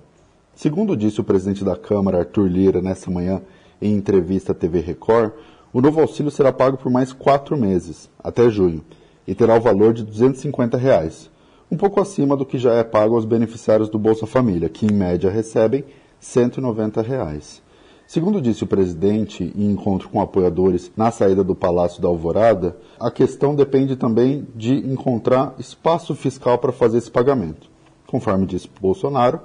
Segundo 0.55 0.95
disse 0.95 1.19
o 1.19 1.25
presidente 1.25 1.63
da 1.63 1.75
Câmara, 1.75 2.19
Arthur 2.19 2.47
Lira, 2.47 2.81
nesta 2.81 3.11
manhã, 3.11 3.41
em 3.81 3.93
entrevista 3.93 4.53
à 4.53 4.55
TV 4.55 4.79
Record, 4.79 5.33
o 5.73 5.81
novo 5.81 5.99
auxílio 5.99 6.29
será 6.29 6.53
pago 6.53 6.77
por 6.77 6.91
mais 6.91 7.11
quatro 7.11 7.57
meses, 7.57 8.07
até 8.23 8.47
junho, 8.47 8.85
e 9.27 9.33
terá 9.33 9.57
o 9.57 9.61
valor 9.61 9.91
de 9.91 10.03
250 10.03 10.77
reais, 10.77 11.31
um 11.71 11.75
pouco 11.75 11.99
acima 11.99 12.37
do 12.37 12.45
que 12.45 12.59
já 12.59 12.75
é 12.75 12.83
pago 12.83 13.15
aos 13.15 13.25
beneficiários 13.25 13.89
do 13.89 13.97
Bolsa 13.97 14.27
Família, 14.27 14.69
que 14.69 14.85
em 14.85 14.93
média 14.93 15.31
recebem 15.31 15.83
190 16.19 17.01
reais. 17.01 17.63
Segundo 18.05 18.39
disse 18.39 18.63
o 18.63 18.67
presidente 18.67 19.51
em 19.55 19.71
encontro 19.71 20.09
com 20.09 20.21
apoiadores 20.21 20.91
na 20.95 21.09
saída 21.09 21.43
do 21.43 21.55
Palácio 21.55 21.99
da 21.99 22.07
Alvorada, 22.07 22.77
a 22.99 23.09
questão 23.09 23.55
depende 23.55 23.95
também 23.95 24.47
de 24.55 24.75
encontrar 24.75 25.55
espaço 25.57 26.13
fiscal 26.13 26.59
para 26.59 26.71
fazer 26.71 26.99
esse 26.99 27.09
pagamento. 27.09 27.67
Conforme 28.05 28.45
disse 28.45 28.69
Bolsonaro, 28.79 29.39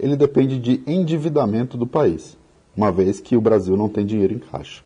ele 0.00 0.16
depende 0.16 0.58
de 0.58 0.82
endividamento 0.86 1.76
do 1.76 1.86
país, 1.86 2.38
uma 2.74 2.90
vez 2.90 3.20
que 3.20 3.36
o 3.36 3.40
Brasil 3.42 3.76
não 3.76 3.90
tem 3.90 4.06
dinheiro 4.06 4.32
em 4.32 4.38
caixa. 4.38 4.82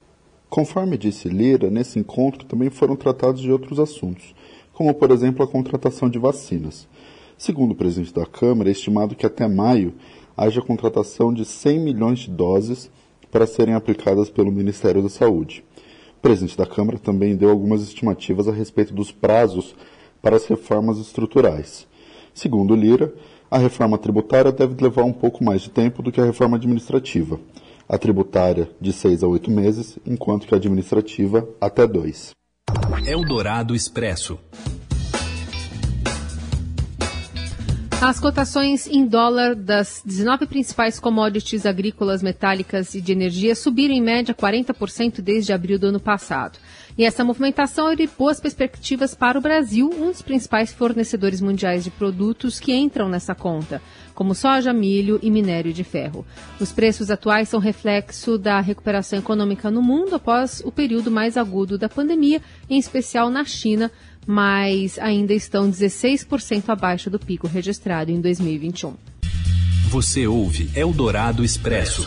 Conforme 0.50 0.96
disse 0.96 1.28
Lira, 1.28 1.70
nesse 1.70 1.98
encontro 1.98 2.44
também 2.46 2.70
foram 2.70 2.96
tratados 2.96 3.42
de 3.42 3.52
outros 3.52 3.78
assuntos, 3.78 4.34
como 4.72 4.94
por 4.94 5.10
exemplo 5.10 5.44
a 5.44 5.48
contratação 5.48 6.08
de 6.08 6.18
vacinas. 6.18 6.88
Segundo 7.36 7.72
o 7.72 7.74
presidente 7.74 8.14
da 8.14 8.24
Câmara, 8.24 8.70
é 8.70 8.72
estimado 8.72 9.14
que 9.14 9.26
até 9.26 9.46
maio 9.46 9.92
haja 10.34 10.62
contratação 10.62 11.34
de 11.34 11.44
100 11.44 11.80
milhões 11.80 12.20
de 12.20 12.30
doses 12.30 12.90
para 13.30 13.46
serem 13.46 13.74
aplicadas 13.74 14.30
pelo 14.30 14.50
Ministério 14.50 15.02
da 15.02 15.10
Saúde. 15.10 15.62
O 16.16 16.20
presidente 16.22 16.56
da 16.56 16.66
Câmara 16.66 16.98
também 16.98 17.36
deu 17.36 17.50
algumas 17.50 17.82
estimativas 17.82 18.48
a 18.48 18.52
respeito 18.52 18.94
dos 18.94 19.12
prazos 19.12 19.74
para 20.22 20.36
as 20.36 20.46
reformas 20.46 20.98
estruturais. 20.98 21.86
Segundo 22.32 22.74
Lira, 22.74 23.12
a 23.50 23.58
reforma 23.58 23.98
tributária 23.98 24.50
deve 24.50 24.82
levar 24.82 25.04
um 25.04 25.12
pouco 25.12 25.44
mais 25.44 25.60
de 25.60 25.70
tempo 25.70 26.02
do 26.02 26.10
que 26.10 26.20
a 26.20 26.24
reforma 26.24 26.56
administrativa 26.56 27.38
a 27.88 27.96
tributária 27.96 28.68
de 28.80 28.92
seis 28.92 29.22
a 29.22 29.26
oito 29.26 29.50
meses, 29.50 29.98
enquanto 30.06 30.46
que 30.46 30.54
a 30.54 30.58
administrativa 30.58 31.48
até 31.60 31.86
dois. 31.86 32.30
Eldorado 33.06 33.74
Expresso. 33.74 34.38
As 38.00 38.20
cotações 38.20 38.86
em 38.86 39.04
dólar 39.04 39.56
das 39.56 40.02
19 40.06 40.46
principais 40.46 41.00
commodities 41.00 41.66
agrícolas, 41.66 42.22
metálicas 42.22 42.94
e 42.94 43.00
de 43.00 43.10
energia 43.10 43.56
subiram 43.56 43.92
em 43.92 44.00
média 44.00 44.32
40% 44.32 45.20
desde 45.20 45.52
abril 45.52 45.80
do 45.80 45.88
ano 45.88 45.98
passado. 45.98 46.60
E 46.96 47.04
essa 47.04 47.24
movimentação 47.24 47.88
abre 47.88 48.08
boas 48.16 48.38
perspectivas 48.38 49.16
para 49.16 49.36
o 49.36 49.42
Brasil, 49.42 49.90
um 49.92 50.12
dos 50.12 50.22
principais 50.22 50.72
fornecedores 50.72 51.40
mundiais 51.40 51.82
de 51.82 51.90
produtos 51.90 52.60
que 52.60 52.72
entram 52.72 53.08
nessa 53.08 53.34
conta, 53.34 53.82
como 54.14 54.34
soja, 54.34 54.72
milho 54.72 55.18
e 55.20 55.28
minério 55.28 55.72
de 55.72 55.82
ferro. 55.82 56.24
Os 56.60 56.72
preços 56.72 57.10
atuais 57.10 57.48
são 57.48 57.58
reflexo 57.58 58.38
da 58.38 58.60
recuperação 58.60 59.18
econômica 59.18 59.72
no 59.72 59.82
mundo 59.82 60.14
após 60.14 60.62
o 60.64 60.70
período 60.70 61.10
mais 61.10 61.36
agudo 61.36 61.76
da 61.76 61.88
pandemia, 61.88 62.40
em 62.70 62.78
especial 62.78 63.28
na 63.28 63.44
China, 63.44 63.90
mas 64.30 64.98
ainda 64.98 65.32
estão 65.32 65.70
16% 65.70 66.68
abaixo 66.68 67.08
do 67.08 67.18
pico 67.18 67.46
registrado 67.46 68.10
em 68.10 68.20
2021. 68.20 68.92
Você 69.88 70.26
ouve 70.26 70.68
Eldorado 70.74 71.42
Expresso. 71.42 72.06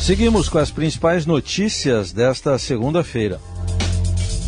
Seguimos 0.00 0.48
com 0.48 0.56
as 0.56 0.70
principais 0.70 1.26
notícias 1.26 2.12
desta 2.12 2.58
segunda-feira. 2.58 3.38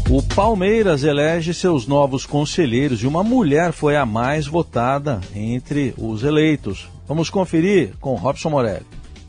O 0.08 0.22
Palmeiras 0.22 1.04
elege 1.04 1.52
seus 1.52 1.86
novos 1.86 2.24
conselheiros 2.24 3.02
e 3.02 3.06
uma 3.06 3.22
mulher 3.22 3.72
foi 3.72 3.94
a 3.94 4.06
mais 4.06 4.46
votada 4.46 5.20
entre 5.34 5.92
os 5.98 6.22
eleitos. 6.22 6.88
Vamos 7.06 7.28
conferir 7.28 7.92
com 8.00 8.14
Robson 8.14 8.48
Morelli. 8.48 8.86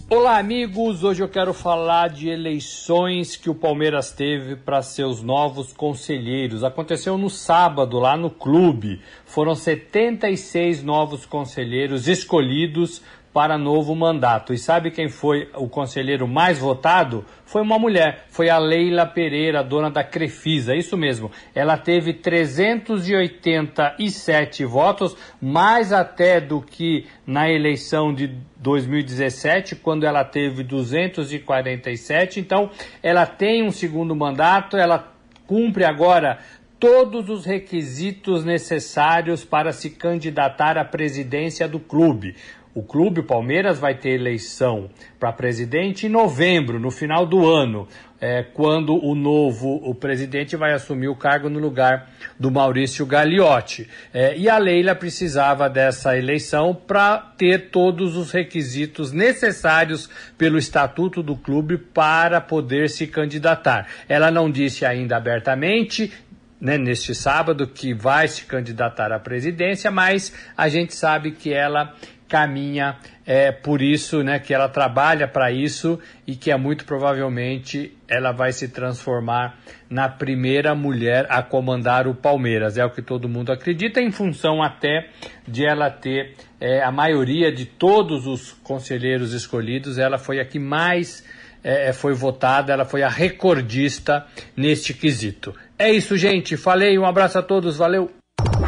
Olá, 0.10 0.38
amigos. 0.38 1.04
Hoje 1.04 1.22
eu 1.22 1.28
quero 1.28 1.54
falar 1.54 2.08
de 2.08 2.30
eleições 2.30 3.36
que 3.36 3.50
o 3.50 3.54
Palmeiras 3.56 4.10
teve 4.10 4.56
para 4.56 4.82
seus 4.82 5.22
novos 5.22 5.74
conselheiros. 5.74 6.64
Aconteceu 6.64 7.18
no 7.18 7.30
sábado, 7.30 8.00
lá 8.00 8.16
no 8.16 8.30
clube. 8.30 9.02
Foram 9.26 9.54
76 9.54 10.82
novos 10.82 11.26
conselheiros 11.26 12.08
escolhidos 12.08 13.02
para 13.38 13.56
novo 13.56 13.96
mandato. 13.96 14.52
E 14.52 14.58
sabe 14.58 14.90
quem 14.90 15.10
foi 15.10 15.48
o 15.54 15.70
conselheiro 15.70 16.28
mais 16.28 16.58
votado? 16.58 17.24
Foi 17.46 17.62
uma 17.62 17.78
mulher, 17.78 18.26
foi 18.30 18.50
a 18.50 18.58
Leila 18.58 19.06
Pereira, 19.06 19.64
dona 19.64 19.92
da 19.92 20.04
Crefisa, 20.04 20.76
isso 20.76 20.98
mesmo. 20.98 21.30
Ela 21.54 21.78
teve 21.78 22.14
387 22.14 24.66
votos, 24.66 25.16
mais 25.40 25.94
até 25.94 26.42
do 26.42 26.64
que 26.64 27.06
na 27.28 27.48
eleição 27.48 28.12
de 28.12 28.28
2017, 28.56 29.76
quando 29.76 30.08
ela 30.08 30.24
teve 30.24 30.64
247. 30.64 32.40
Então, 32.40 32.72
ela 33.04 33.28
tem 33.28 33.62
um 33.62 33.70
segundo 33.70 34.16
mandato, 34.16 34.76
ela 34.76 35.14
cumpre 35.46 35.86
agora 35.86 36.40
todos 36.80 37.30
os 37.30 37.46
requisitos 37.46 38.46
necessários 38.46 39.44
para 39.44 39.72
se 39.72 39.90
candidatar 39.90 40.78
à 40.78 40.86
presidência 40.86 41.68
do 41.68 41.80
clube. 41.80 42.36
O 42.78 42.84
clube, 42.84 43.22
o 43.22 43.24
Palmeiras, 43.24 43.80
vai 43.80 43.96
ter 43.96 44.12
eleição 44.12 44.88
para 45.20 45.34
presidente 45.34 46.06
em 46.06 46.10
novembro, 46.10 46.80
no 46.80 46.92
final 46.92 47.26
do 47.26 47.44
ano, 47.44 47.88
é, 48.22 48.44
quando 48.44 49.04
o 49.04 49.16
novo 49.16 49.82
o 49.84 49.96
presidente 49.96 50.56
vai 50.56 50.74
assumir 50.74 51.08
o 51.08 51.16
cargo 51.16 51.50
no 51.50 51.58
lugar 51.58 52.12
do 52.40 52.52
Maurício 52.52 53.04
Gagliotti. 53.04 53.90
É, 54.14 54.38
e 54.38 54.48
a 54.48 54.60
Leila 54.60 54.94
precisava 54.94 55.68
dessa 55.68 56.16
eleição 56.16 56.72
para 56.76 57.18
ter 57.36 57.72
todos 57.72 58.16
os 58.16 58.30
requisitos 58.30 59.12
necessários 59.12 60.08
pelo 60.38 60.60
estatuto 60.60 61.24
do 61.24 61.36
clube 61.36 61.80
para 61.80 62.40
poder 62.40 62.92
se 62.92 63.08
candidatar. 63.08 63.88
Ela 64.08 64.30
não 64.30 64.52
disse 64.52 64.86
ainda 64.86 65.18
abertamente 65.18 66.14
né, 66.60 66.78
neste 66.78 67.14
sábado 67.14 67.68
que 67.68 67.94
vai 67.94 68.28
se 68.28 68.46
candidatar 68.46 69.12
à 69.12 69.20
presidência, 69.20 69.92
mas 69.92 70.34
a 70.56 70.68
gente 70.68 70.94
sabe 70.94 71.32
que 71.32 71.54
ela 71.54 71.96
caminha 72.28 72.98
é 73.26 73.52
por 73.52 73.82
isso, 73.82 74.24
né, 74.24 74.40
que 74.40 74.54
ela 74.54 74.70
trabalha 74.70 75.28
para 75.28 75.52
isso 75.52 76.00
e 76.26 76.36
que 76.36 76.52
é 76.52 76.58
muito 76.58 76.86
provavelmente 76.86 77.96
ela 78.08 78.32
vai 78.32 78.52
se 78.52 78.70
transformar 78.70 79.58
na 79.90 80.08
primeira 80.08 80.74
mulher 80.76 81.26
a 81.30 81.42
comandar 81.42 82.08
o 82.08 82.16
Palmeiras. 82.16 82.78
É 82.78 82.86
o 82.86 82.90
que 82.90 83.02
todo 83.02 83.28
mundo 83.28 83.52
acredita, 83.52 84.02
em 84.02 84.12
função 84.12 84.62
até 84.62 85.10
de 85.48 85.66
ela 85.66 85.90
ter 85.90 86.36
é, 86.60 86.82
a 86.84 86.92
maioria 86.92 87.52
de 87.52 87.66
todos 87.66 88.28
os 88.28 88.52
conselheiros 88.64 89.34
escolhidos, 89.34 89.98
ela 89.98 90.18
foi 90.18 90.40
a 90.40 90.46
que 90.46 90.60
mais 90.60 91.26
é, 91.64 91.90
é 91.90 91.94
foi 91.94 92.14
votada, 92.14 92.72
ela 92.72 92.86
foi 92.86 93.04
a 93.04 93.10
recordista 93.10 94.26
neste 94.56 94.94
quesito. 94.94 95.54
É 95.78 95.92
isso, 95.92 96.18
gente. 96.18 96.58
Falei, 96.58 96.98
um 96.98 97.06
abraço 97.06 97.38
a 97.38 97.44
todos, 97.44 97.78
valeu. 97.78 98.12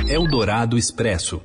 Eldorado 0.07 0.77
Expresso. 0.77 1.41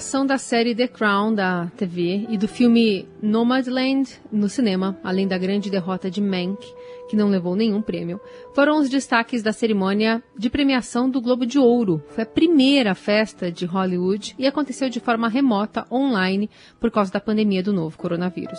Consagração 0.00 0.24
da 0.24 0.38
série 0.38 0.74
The 0.74 0.88
Crown 0.88 1.34
da 1.34 1.66
TV 1.76 2.26
e 2.30 2.38
do 2.38 2.48
filme 2.48 3.06
Nomadland 3.22 4.18
no 4.32 4.48
cinema, 4.48 4.98
além 5.04 5.28
da 5.28 5.36
grande 5.36 5.68
derrota 5.70 6.10
de 6.10 6.22
Mank, 6.22 6.66
que 7.10 7.14
não 7.14 7.28
levou 7.28 7.54
nenhum 7.54 7.82
prêmio, 7.82 8.18
foram 8.54 8.78
os 8.78 8.88
destaques 8.88 9.42
da 9.42 9.52
cerimônia 9.52 10.22
de 10.38 10.48
premiação 10.48 11.10
do 11.10 11.20
Globo 11.20 11.44
de 11.44 11.58
Ouro. 11.58 12.02
Foi 12.14 12.24
a 12.24 12.26
primeira 12.26 12.94
festa 12.94 13.52
de 13.52 13.66
Hollywood 13.66 14.34
e 14.38 14.46
aconteceu 14.46 14.88
de 14.88 15.00
forma 15.00 15.28
remota, 15.28 15.86
online, 15.92 16.48
por 16.80 16.90
causa 16.90 17.12
da 17.12 17.20
pandemia 17.20 17.62
do 17.62 17.72
novo 17.72 17.98
coronavírus. 17.98 18.58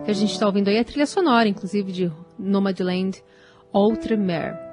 O 0.00 0.04
que 0.04 0.10
a 0.10 0.14
gente 0.14 0.32
está 0.32 0.46
ouvindo 0.46 0.66
aí 0.66 0.78
é 0.78 0.80
a 0.80 0.84
trilha 0.84 1.06
sonora, 1.06 1.48
inclusive, 1.48 1.92
de 1.92 2.12
Nomadland, 2.36 3.22
Outremer. 3.72 4.71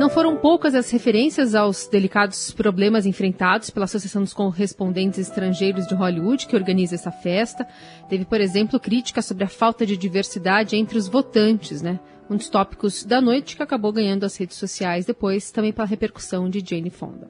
Não 0.00 0.08
foram 0.08 0.34
poucas 0.34 0.74
as 0.74 0.90
referências 0.90 1.54
aos 1.54 1.86
delicados 1.86 2.52
problemas 2.52 3.04
enfrentados 3.04 3.68
pela 3.68 3.84
Associação 3.84 4.22
dos 4.22 4.32
Correspondentes 4.32 5.18
Estrangeiros 5.18 5.86
de 5.86 5.94
Hollywood, 5.94 6.46
que 6.46 6.56
organiza 6.56 6.94
essa 6.94 7.10
festa. 7.10 7.68
Teve, 8.08 8.24
por 8.24 8.40
exemplo, 8.40 8.80
críticas 8.80 9.26
sobre 9.26 9.44
a 9.44 9.46
falta 9.46 9.84
de 9.84 9.98
diversidade 9.98 10.74
entre 10.74 10.96
os 10.96 11.06
votantes, 11.06 11.82
né? 11.82 12.00
Um 12.30 12.36
dos 12.36 12.48
tópicos 12.48 13.04
da 13.04 13.20
noite 13.20 13.58
que 13.58 13.62
acabou 13.62 13.92
ganhando 13.92 14.24
as 14.24 14.34
redes 14.38 14.56
sociais 14.56 15.04
depois, 15.04 15.50
também 15.50 15.70
pela 15.70 15.86
repercussão 15.86 16.48
de 16.48 16.64
Jane 16.66 16.88
Fonda. 16.88 17.28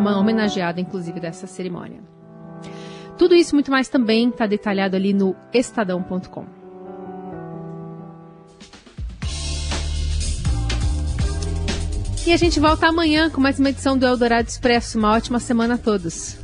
Uma 0.00 0.18
homenageada, 0.18 0.80
inclusive, 0.80 1.20
dessa 1.20 1.46
cerimônia. 1.46 2.00
Tudo 3.16 3.36
isso 3.36 3.54
muito 3.54 3.70
mais 3.70 3.88
também 3.88 4.30
está 4.30 4.48
detalhado 4.48 4.96
ali 4.96 5.14
no 5.14 5.36
estadão.com. 5.54 6.61
E 12.24 12.32
a 12.32 12.36
gente 12.36 12.60
volta 12.60 12.86
amanhã 12.86 13.28
com 13.28 13.40
mais 13.40 13.58
uma 13.58 13.70
edição 13.70 13.98
do 13.98 14.06
Eldorado 14.06 14.48
Expresso. 14.48 14.96
Uma 14.96 15.10
ótima 15.10 15.40
semana 15.40 15.74
a 15.74 15.78
todos. 15.78 16.36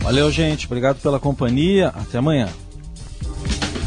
Valeu, 0.00 0.28
gente. 0.30 0.66
Obrigado 0.66 1.00
pela 1.00 1.20
companhia. 1.20 1.88
Até 1.88 2.18
amanhã. 2.18 2.48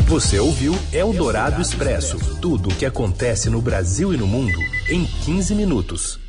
Você 0.07 0.39
ouviu 0.39 0.73
Eldorado 0.93 1.61
Expresso 1.61 2.17
tudo 2.39 2.69
o 2.69 2.75
que 2.75 2.85
acontece 2.85 3.49
no 3.49 3.61
Brasil 3.61 4.13
e 4.13 4.17
no 4.17 4.25
mundo 4.25 4.57
em 4.89 5.03
15 5.03 5.53
minutos. 5.53 6.26